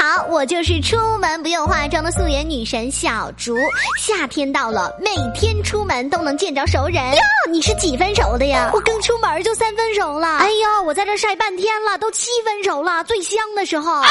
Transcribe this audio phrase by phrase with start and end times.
[0.00, 3.54] 好，我就是出门不用化妆的素颜女神小竹。
[3.98, 7.20] 夏天到了，每天出门都能见着熟人哟。
[7.50, 8.70] 你是几分熟的呀？
[8.72, 10.38] 我刚出门就三分熟了。
[10.38, 14.02] 哎呦，我在这晒半天了，都七分熟了，最香的时候。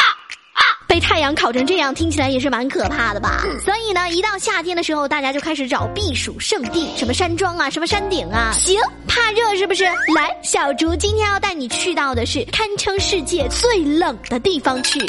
[0.87, 3.43] 被太阳烤成这样，听起来也是蛮可怕的吧？
[3.65, 8.51] 所以呢，一到夏天的时候，大家就开始找避暑胜地，什么山庄啊，什么山顶啊。
[8.53, 9.85] 行，怕热是不是？
[9.85, 14.99] 来，小竹今天要带你去到的是堪称世界最冷的地方去。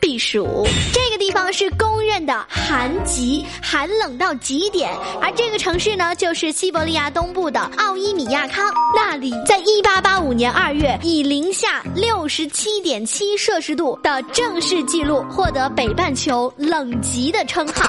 [0.00, 4.90] 避暑，这个地方是公认的寒极，寒冷到极点。
[5.20, 8.72] 而这个城市呢，就是西伯利亚东部的奥伊米亚康。
[8.94, 17.88] 那里在一八八五年二月，以零下六十七点七摄氏度的正式记录，获得北半球冷极的称号。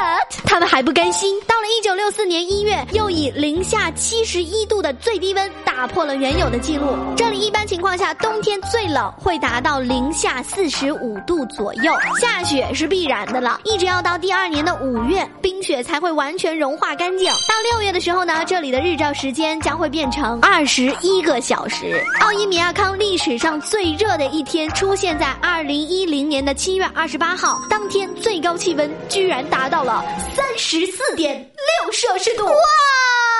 [0.44, 6.96] 他们还不甘心，到了一九六四年一月，又以零下七十一度的最低温打破了原有的记录。
[7.16, 13.60] 这里一般情况下冬天最冷会达到零下四十五度左右，下雪是必然的了。
[13.64, 17.26] 一直要到第二年的五月，冰雪才会完全融化干净。
[17.26, 22.02] 到六月的时候呢，这里的日照时间将会变成二十一个小时。
[22.20, 29.85] 奥伊米亚康历史上最热的一天出现在二零一零年的七月二十八号，当天最高气温居然达到。
[29.86, 31.38] 了三十四点
[31.84, 32.52] 六摄氏度，哇，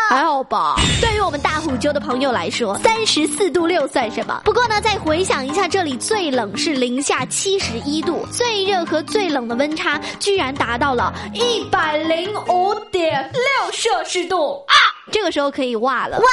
[0.08, 0.77] 还好吧？
[1.00, 4.41] 对于我们大虎丘的朋友来说，三十四度六算什么？
[4.44, 14.75] 不过呢，再回想一下，这里最冷是零下七十一度，最热和最冷的温差居然达到了一百零五点六摄氏度啊！
[15.10, 16.27] 这个时候可以哇了，哇！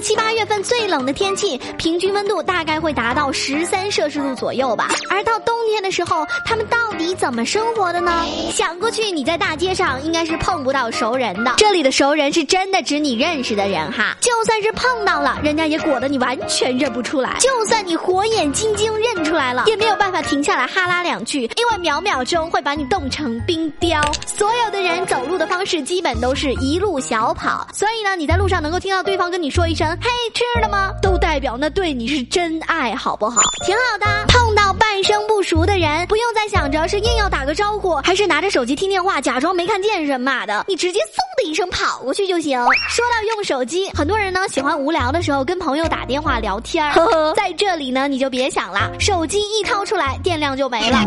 [0.00, 4.88] 七八月份最冷的天气，平均温度大概会达到十三摄氏度左右吧。
[5.08, 8.24] 而到冬天的时候，他们到底怎么生活的呢？
[8.52, 11.54] 想过去你在大街上应该是碰不到熟人的。
[11.56, 17.36] 这里的熟人是真的指你认识的人哈，就算是碰到了，人家也裹得你完全认不出来。
[17.38, 24.00] 就算你火眼金睛认出来了，也没有办法停下来哈拉两句，因为秒秒钟会把你冻成冰雕。
[24.26, 33.40] 所有的人走路的方式基本都是一路小跑，所以呢，你在路上能够听到对方跟你说一声“嘿，吃了吗”，都代表那对你是真爱，好不好？
[33.64, 34.06] 挺好的。
[34.28, 42.58] 碰到半生不熟的人，不用再想着是硬要打个招呼，还是拿着手机听电话，假装没看见什么的，你直接嗖的一声跑过去就行。
[42.88, 50.98] 说到用手机，很多人呢喜欢无聊的时候跟朋友打电话聊天儿，在这里呢你就别想了，手机一掏出来，电量就没了。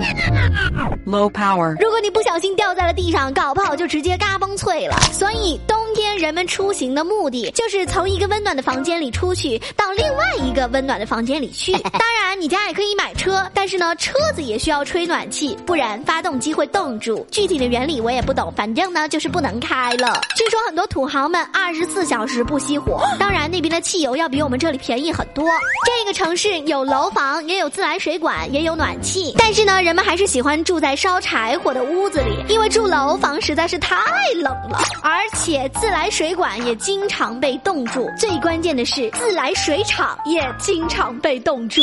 [1.06, 1.76] Low power。
[1.82, 4.96] 如果你不小心掉在了地上，搞不好就直接嘎嘣脆了。
[5.12, 5.60] 所以
[5.94, 11.72] 冬天人们出行的目的就是从一个温暖的房间里出去，到另外一个温暖的房间里去。
[11.94, 17.24] 当然，你家也可以买车，但是呢，车子也需要吹暖气，不然发动机会冻住。
[17.30, 20.20] 具体的原理我也不懂，反正呢就是不能开了。
[20.36, 25.48] 据说很多土豪们二十四小时不熄火， 当然那边的汽油要比我们这里便宜很多。
[25.86, 33.96] 这个城市有楼房，也有自来水管，也有暖气，但是呢，人们还是喜欢住在烧柴火的屋子里，因为住楼房实在是太
[34.38, 38.10] 冷了，而且自来水管也经常被冻住。
[38.18, 41.82] 最关键的是，自来水厂也经常被冻住。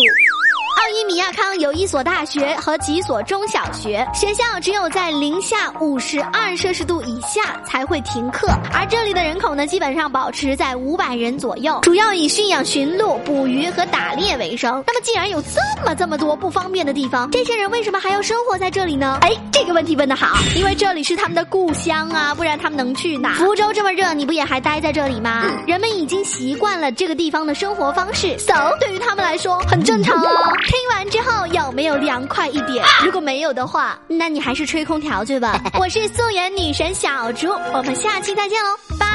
[0.80, 14.82] 奥伊米亚康有一所大学和几所中小学，学校只有在零下五十二摄氏度以下才会停课，而这里的人口呢，基本上保持在五百人左右，主要以驯养驯鹿、捕鱼和打猎为生。
[14.86, 19.18] 那么，既然有这么这么多不方便的地方，这些人为什么还要生活在这里呢？
[19.20, 23.34] 哎，这个问题问得好，因为这里是他们的故乡啊，不然他们能去哪？
[23.34, 25.44] 福州这么热，你不也还待在这里吗？
[25.66, 30.50] 人们已经习惯了这个地方的生活方式，so 对于他们来说很正常啊。
[30.70, 32.84] 听完之后有没有凉快一点？
[33.04, 35.60] 如果没有的话，那你还是吹空调去吧。
[35.80, 39.09] 我是素颜女神小猪，我们下期再见喽，拜。